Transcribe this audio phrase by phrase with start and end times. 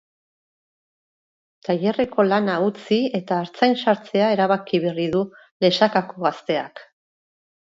[1.67, 5.23] Tailerreko lana utzi eta artzain sartzea erabaki berri du
[5.67, 6.87] lesakako gazteak.